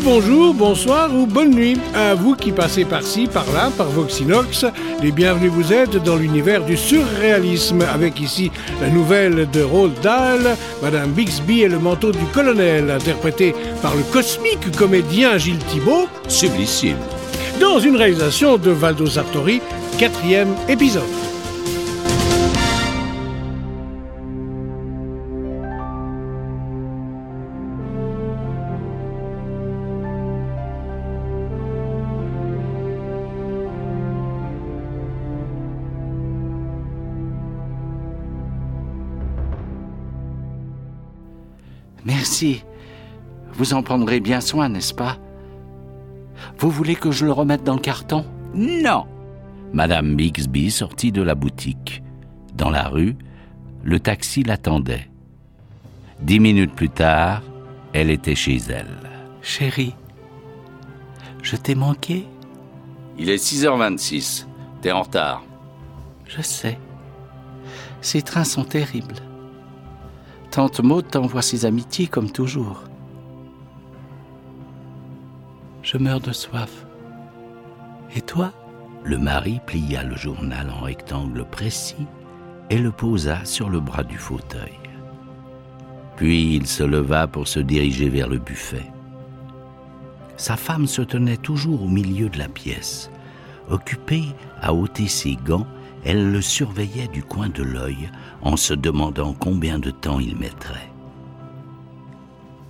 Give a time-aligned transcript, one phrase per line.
[0.00, 4.64] Le bonjour, bonsoir ou bonne nuit à vous qui passez par-ci, par-là, par Voxinox.
[5.02, 8.50] Les bienvenus vous êtes dans l'univers du surréalisme avec ici
[8.80, 14.02] la nouvelle de Roald Dahl, Madame Bixby et le manteau du colonel, interprété par le
[14.04, 16.08] cosmique comédien Gilles Thibault.
[16.28, 16.96] Sublissime.
[17.60, 19.60] Dans une réalisation de Valdo Sartori,
[19.98, 21.19] quatrième épisode.
[42.04, 42.64] Merci.
[43.52, 45.18] Vous en prendrez bien soin, n'est-ce pas?
[46.58, 48.24] Vous voulez que je le remette dans le carton?
[48.54, 49.06] Non.
[49.72, 52.02] Madame Bixby sortit de la boutique.
[52.54, 53.16] Dans la rue,
[53.82, 55.08] le taxi l'attendait.
[56.20, 57.42] Dix minutes plus tard,
[57.92, 59.10] elle était chez elle.
[59.42, 59.94] Chérie,
[61.42, 62.26] je t'ai manqué?
[63.18, 64.46] Il est 6h26.
[64.80, 65.44] T'es en retard.
[66.26, 66.78] Je sais.
[68.00, 69.16] Ces trains sont terribles.
[70.60, 72.82] Tante t'envoie ses amitiés comme toujours.
[75.82, 76.84] Je meurs de soif.
[78.14, 78.52] Et toi?
[79.02, 82.06] Le mari plia le journal en rectangle précis
[82.68, 84.78] et le posa sur le bras du fauteuil.
[86.16, 88.84] Puis il se leva pour se diriger vers le buffet.
[90.36, 93.10] Sa femme se tenait toujours au milieu de la pièce.
[93.70, 94.24] Occupée
[94.60, 95.66] à ôter ses gants,
[96.04, 98.10] elle le surveillait du coin de l'œil
[98.42, 100.90] en se demandant combien de temps il mettrait.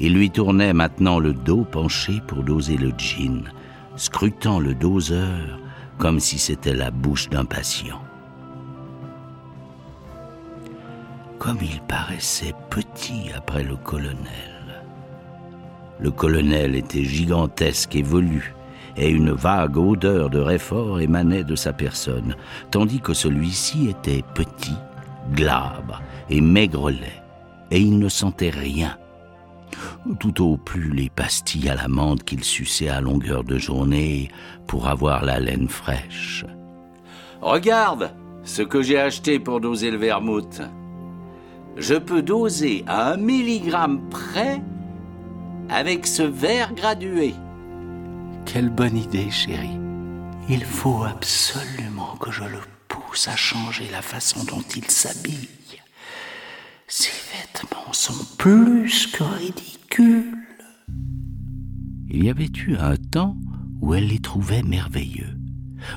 [0.00, 3.50] Il lui tournait maintenant le dos penché pour doser le gin,
[3.96, 5.58] scrutant le doseur
[5.98, 8.00] comme si c'était la bouche d'un patient.
[11.38, 14.58] Comme il paraissait petit après le colonel.
[16.00, 18.54] Le colonel était gigantesque et velu,
[18.98, 22.34] et une vague odeur de réfort émanait de sa personne,
[22.70, 24.76] tandis que celui-ci était petit,
[25.34, 27.22] glabre et maigrelet,
[27.70, 28.98] et il ne sentait rien.
[30.18, 34.30] Tout au plus les pastilles à l'amande qu'il suçait à longueur de journée
[34.66, 36.44] pour avoir la laine fraîche.
[37.40, 38.10] Regarde
[38.42, 40.62] ce que j'ai acheté pour doser le vermouth.
[41.76, 44.60] Je peux doser à un milligramme près
[45.68, 47.34] avec ce verre gradué.
[48.50, 49.78] Quelle bonne idée, chérie.
[50.48, 55.50] Il faut absolument que je le pousse à changer la façon dont il s'habille.
[56.86, 60.34] Ses vêtements sont plus que ridicules.
[62.08, 63.36] Il y avait eu un temps
[63.82, 65.36] où elle les trouvait merveilleux,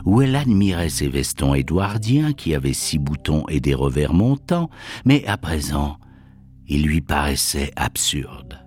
[0.04, 4.70] où elle admirait ses vestons édouardiens qui avaient six boutons et des revers montants,
[5.06, 6.00] mais à présent,
[6.68, 8.60] ils lui paraissaient absurdes,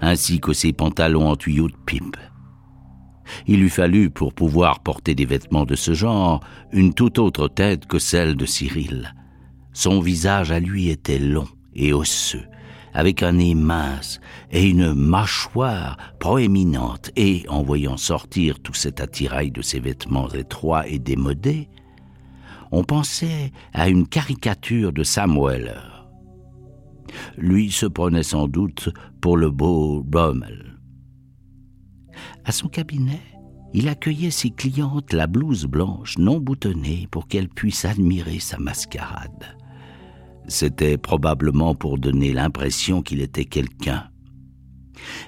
[0.00, 2.16] ainsi que ses pantalons en tuyaux de pipe.
[3.46, 6.40] Il lui fallut, pour pouvoir porter des vêtements de ce genre,
[6.72, 9.14] une toute autre tête que celle de Cyril.
[9.72, 12.46] Son visage à lui était long et osseux,
[12.92, 14.20] avec un nez mince
[14.50, 20.86] et une mâchoire proéminente, et en voyant sortir tout cet attirail de ses vêtements étroits
[20.86, 21.68] et démodés,
[22.70, 26.06] on pensait à une caricature de Sam Weller.
[27.36, 28.88] Lui se prenait sans doute
[29.20, 30.78] pour le beau Rommel.
[32.44, 33.20] À son cabinet,
[33.74, 39.56] il accueillait ses clientes la blouse blanche non boutonnée pour qu'elles puissent admirer sa mascarade.
[40.48, 44.08] C'était probablement pour donner l'impression qu'il était quelqu'un.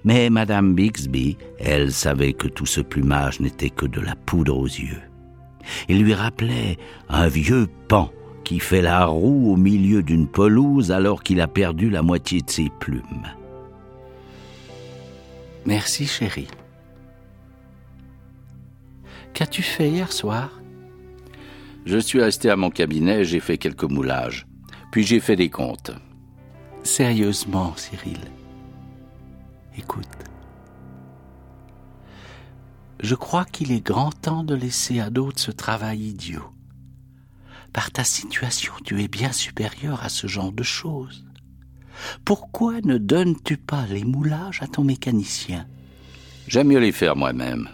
[0.05, 4.67] Mais Madame Bixby, elle savait que tout ce plumage n'était que de la poudre aux
[4.67, 5.03] yeux.
[5.89, 6.79] Il lui rappelait
[7.09, 8.13] un vieux pan
[8.45, 12.51] qui fait la roue au milieu d'une pelouse alors qu'il a perdu la moitié de
[12.51, 13.27] ses plumes.
[15.65, 16.49] Merci chérie.
[19.35, 20.51] Qu'as-tu fait hier soir?
[21.85, 24.47] Je suis resté à mon cabinet, j'ai fait quelques moulages.
[24.93, 25.91] Puis j'ai fait des comptes.
[26.85, 28.21] Sérieusement, Cyril.
[29.77, 30.07] Écoute.
[33.01, 36.45] Je crois qu'il est grand temps de laisser à d'autres ce travail idiot.
[37.73, 41.25] Par ta situation, tu es bien supérieur à ce genre de choses.
[42.25, 45.67] Pourquoi ne donnes-tu pas les moulages à ton mécanicien?
[46.47, 47.69] J'aime mieux les faire moi-même.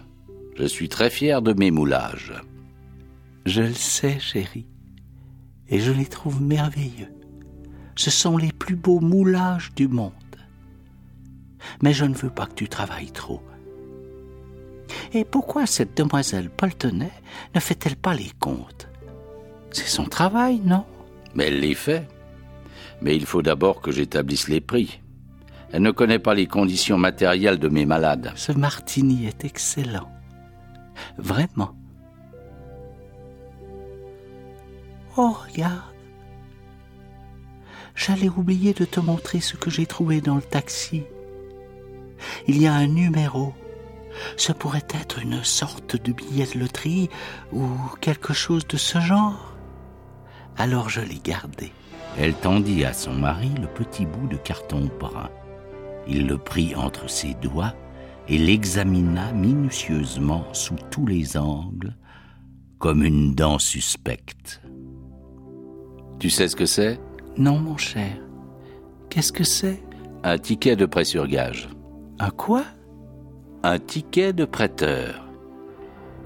[0.61, 2.33] Je suis très fier de mes moulages.
[3.47, 4.67] Je le sais, chérie,
[5.67, 7.11] et je les trouve merveilleux.
[7.95, 10.13] Ce sont les plus beaux moulages du monde.
[11.81, 13.41] Mais je ne veux pas que tu travailles trop.
[15.13, 17.11] Et pourquoi cette demoiselle Poltenay
[17.55, 18.87] ne fait-elle pas les comptes?
[19.71, 20.85] C'est son travail, non?
[21.33, 22.07] Mais elle les fait.
[23.01, 25.01] Mais il faut d'abord que j'établisse les prix.
[25.71, 28.31] Elle ne connaît pas les conditions matérielles de mes malades.
[28.35, 30.20] Ce martini est excellent.
[31.17, 31.75] Vraiment.
[35.17, 35.81] Oh, regarde.
[37.95, 41.03] J'allais oublier de te montrer ce que j'ai trouvé dans le taxi.
[42.47, 43.53] Il y a un numéro.
[44.37, 47.09] Ce pourrait être une sorte de billet de loterie
[47.53, 47.67] ou
[47.99, 49.53] quelque chose de ce genre.
[50.57, 51.71] Alors je l'ai gardé.
[52.17, 55.29] Elle tendit à son mari le petit bout de carton brun.
[56.07, 57.73] Il le prit entre ses doigts
[58.31, 61.97] et l'examina minutieusement sous tous les angles,
[62.79, 64.61] comme une dent suspecte.
[66.17, 66.97] Tu sais ce que c'est?
[67.37, 68.17] Non, mon cher.
[69.09, 69.83] Qu'est-ce que c'est?
[70.23, 71.67] Un ticket de prêt sur gage.
[72.19, 72.63] Un quoi?
[73.63, 75.27] Un ticket de prêteur.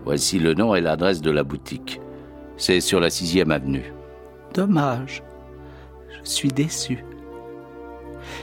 [0.04, 2.00] Voici le nom et l'adresse de la boutique.
[2.56, 3.92] C'est sur la sixième avenue.
[4.54, 5.24] Dommage.
[6.10, 7.04] Je suis déçu.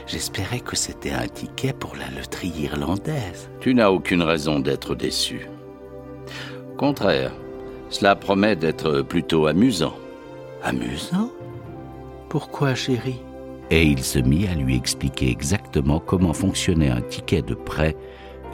[0.07, 3.49] J'espérais que c'était un ticket pour la loterie irlandaise.
[3.59, 5.47] Tu n'as aucune raison d'être déçu.
[6.73, 7.31] Au contraire,
[7.89, 9.95] cela promet d'être plutôt amusant.
[10.63, 11.29] Amusant?
[12.29, 13.21] Pourquoi, chérie?
[13.69, 17.95] Et il se mit à lui expliquer exactement comment fonctionnait un ticket de prêt,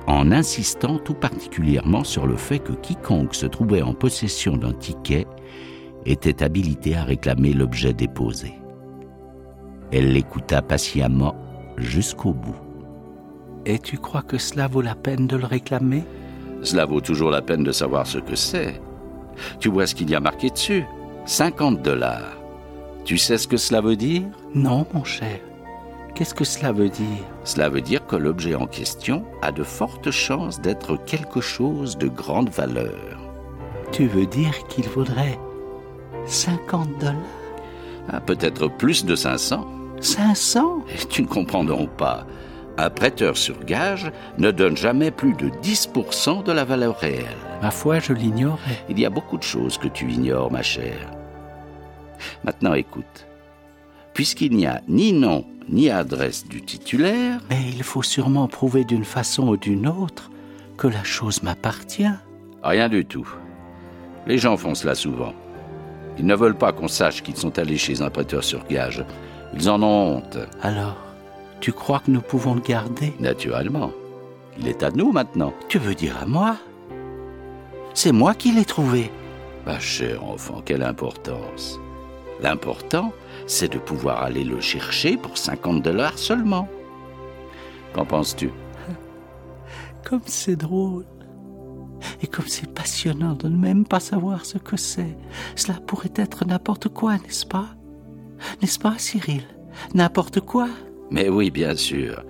[0.08, 5.28] en insistant tout particulièrement sur le fait que quiconque se trouvait en possession d'un ticket
[6.06, 8.54] était habilité à réclamer l'objet déposé.
[9.92, 11.36] Elle l'écouta patiemment
[11.78, 12.56] jusqu'au bout.
[13.66, 16.04] Et tu crois que cela vaut la peine de le réclamer?
[16.62, 18.82] Cela vaut toujours la peine de savoir ce que c'est.
[19.60, 20.86] Tu vois ce qu'il y a marqué dessus
[21.26, 22.38] 50 dollars.
[23.06, 24.24] Tu sais ce que cela veut dire?
[24.54, 25.40] Non, mon cher.
[26.16, 27.24] Qu'est-ce que cela veut dire?
[27.44, 32.08] Cela veut dire que l'objet en question a de fortes chances d'être quelque chose de
[32.08, 33.18] grande valeur.
[33.92, 35.40] Tu veux dire qu'il vaudrait
[36.26, 37.16] 50 dollars?
[38.12, 39.66] Ah, Peut-être plus de 500.
[40.02, 42.26] 500 Et tu ne comprends donc pas.
[42.78, 47.26] Un prêteur sur gage ne donne jamais plus de 10% de la valeur réelle.
[47.62, 48.84] Ma foi, je l'ignorais.
[48.88, 51.12] Il y a beaucoup de choses que tu ignores, ma chère.
[52.44, 53.28] Maintenant, écoute.
[54.14, 57.40] Puisqu'il n'y a ni nom ni adresse du titulaire...
[57.50, 60.32] Mais il faut sûrement prouver d'une façon ou d'une autre
[60.78, 62.10] que la chose m'appartient.
[62.64, 63.28] Rien du tout.
[64.26, 65.34] Les gens font cela souvent.
[66.18, 69.06] Ils ne veulent pas qu'on sache qu'ils sont allés chez un prêteur sur gage.
[69.54, 70.38] Ils en ont honte.
[70.62, 70.98] Alors,
[71.60, 73.14] tu crois que nous pouvons le garder?
[73.20, 73.92] Naturellement.
[74.58, 75.54] Il est à nous maintenant.
[75.68, 76.58] Tu veux dire à moi?
[77.94, 79.12] C'est moi qui l'ai trouvé.
[79.66, 81.80] Ma chère enfant, quelle importance.
[82.42, 83.12] L'important,
[83.48, 86.68] c'est de pouvoir aller le chercher pour 50 dollars seulement.
[87.94, 88.52] Qu'en penses-tu?
[90.04, 91.06] Comme c'est drôle.
[92.22, 95.18] Et comme c'est passionnant de ne même pas savoir ce que c'est.
[95.58, 97.68] Cela pourrait être n'importe quoi, n'est-ce pas?
[98.62, 99.44] N'est-ce pas, Cyril?
[99.94, 100.68] N'importe quoi?
[101.12, 102.24] Mais oui, bien sûr.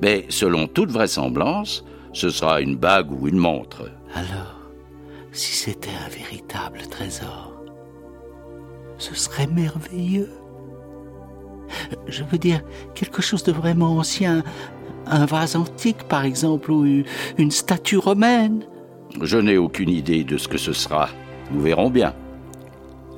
[0.00, 3.90] Mais selon toute vraisemblance, ce sera une bague ou une montre.
[4.14, 4.70] Alors,
[5.32, 7.52] si c'était un véritable trésor,
[8.98, 10.30] ce serait merveilleux.
[12.06, 12.62] Je veux dire,
[12.94, 14.44] quelque chose de vraiment ancien,
[15.06, 17.04] un vase antique par exemple, ou
[17.36, 18.64] une statue romaine.
[19.20, 21.10] Je n'ai aucune idée de ce que ce sera.
[21.50, 22.14] Nous verrons bien.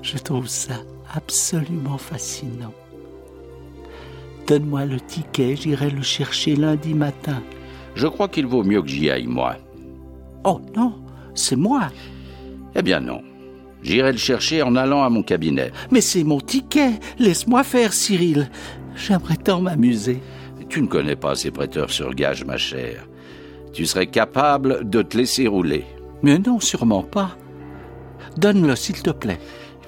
[0.02, 0.74] Je trouve ça
[1.12, 2.74] absolument fascinant.
[4.46, 7.42] Donne-moi le ticket, j'irai le chercher lundi matin.
[7.94, 9.56] Je crois qu'il vaut mieux que j'y aille, moi.
[10.44, 10.94] Oh non,
[11.34, 11.90] c'est moi.
[12.74, 13.22] Eh bien non.
[13.82, 15.70] J'irai le chercher en allant à mon cabinet.
[15.90, 16.98] Mais c'est mon ticket.
[17.18, 18.50] Laisse-moi faire, Cyril.
[18.96, 20.20] J'aimerais tant m'amuser.
[20.68, 23.06] Tu ne connais pas ces prêteurs sur gage, ma chère.
[23.72, 25.84] Tu serais capable de te laisser rouler.
[26.22, 27.36] Mais non, sûrement pas.
[28.36, 29.38] Donne-le, s'il te plaît.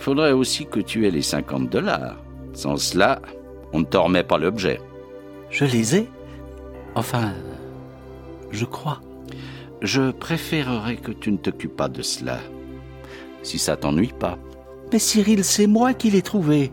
[0.00, 2.16] Il faudrait aussi que tu aies les 50 dollars.
[2.54, 3.20] Sans cela,
[3.74, 4.80] on ne t'en remet pas l'objet.
[5.50, 6.08] Je les ai
[6.94, 7.34] Enfin,
[8.50, 9.02] je crois.
[9.82, 12.38] Je préférerais que tu ne t'occupes pas de cela,
[13.42, 14.38] si ça t'ennuie pas.
[14.90, 16.72] Mais Cyril, c'est moi qui l'ai trouvé.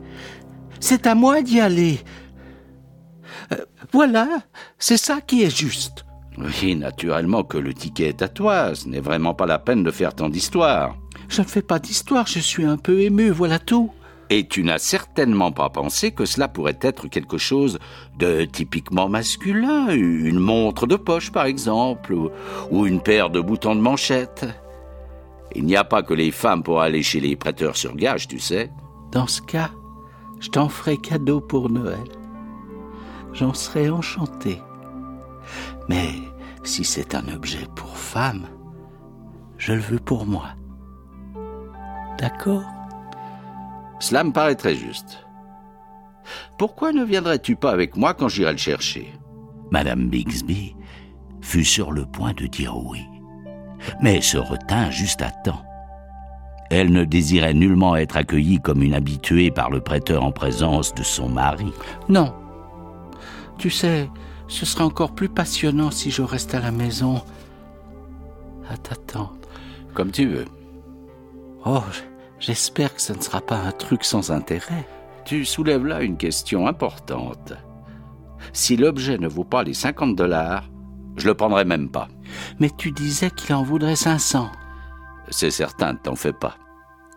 [0.79, 1.99] C'est à moi d'y aller.
[3.51, 3.57] Euh,
[3.91, 4.27] voilà,
[4.79, 6.05] c'est ça qui est juste.
[6.37, 8.73] Oui, naturellement que le ticket est à toi.
[8.73, 10.95] Ce n'est vraiment pas la peine de faire tant d'histoire.
[11.29, 13.91] Je ne fais pas d'histoire, je suis un peu ému, voilà tout.
[14.29, 17.79] Et tu n'as certainement pas pensé que cela pourrait être quelque chose
[18.17, 22.13] de typiquement masculin, une montre de poche par exemple,
[22.71, 24.45] ou, une paire de boutons de manchette.
[25.55, 28.39] Il n'y a pas que les femmes pour aller chez les prêteurs sur gage, tu
[28.39, 28.69] sais.
[29.11, 29.71] Dans ce cas,
[30.41, 31.97] je t'en ferai cadeau pour Noël.
[33.31, 34.61] J'en serai enchanté.
[35.87, 36.09] Mais
[36.63, 38.47] si c'est un objet pour femme,
[39.57, 40.49] je le veux pour moi.
[42.17, 42.63] D'accord
[43.99, 45.25] Cela me paraît très juste.
[46.57, 49.13] Pourquoi ne viendrais-tu pas avec moi quand j'irai le chercher?
[49.71, 50.75] Madame Bixby
[51.41, 53.05] fut sur le point de dire oui,
[54.01, 55.63] mais se retint juste à temps.
[56.69, 61.03] Elle ne désirait nullement être accueillie comme une habituée par le prêteur en présence de
[61.03, 61.71] son mari.
[62.09, 62.33] Non.
[63.57, 64.09] Tu sais,
[64.47, 67.21] ce sera encore plus passionnant si je reste à la maison
[68.69, 69.35] à t'attendre.
[69.93, 70.45] Comme tu veux.
[71.65, 71.83] Oh,
[72.39, 74.87] j'espère que ce ne sera pas un truc sans intérêt.
[75.25, 77.53] Tu soulèves là une question importante.
[78.53, 80.69] Si l'objet ne vaut pas les 50 dollars,
[81.17, 82.07] je le prendrai même pas.
[82.59, 84.51] Mais tu disais qu'il en voudrait 500.
[85.29, 86.55] C'est certain, t'en fais pas.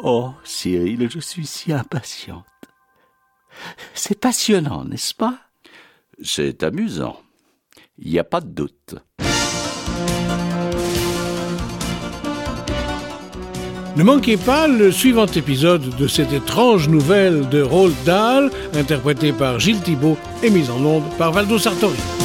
[0.02, 2.44] Oh, Cyril, je suis si impatiente.
[3.94, 5.38] C'est passionnant, n'est-ce pas?
[6.22, 7.20] C'est amusant.
[7.98, 8.94] Il n'y a pas de doute.
[13.96, 19.58] Ne manquez pas le suivant épisode de cette étrange nouvelle de Roald Dahl, interprétée par
[19.58, 22.19] Gilles Thibault et mise en onde par Valdo Sartori.